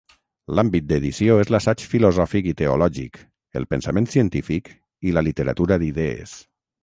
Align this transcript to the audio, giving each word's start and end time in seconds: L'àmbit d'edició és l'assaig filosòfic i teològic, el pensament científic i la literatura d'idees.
L'àmbit 0.59 0.85
d'edició 0.91 1.35
és 1.41 1.51
l'assaig 1.55 1.83
filosòfic 1.91 2.47
i 2.53 2.53
teològic, 2.63 3.21
el 3.61 3.69
pensament 3.75 4.09
científic 4.15 4.75
i 5.11 5.17
la 5.19 5.23
literatura 5.29 5.79
d'idees. 5.85 6.35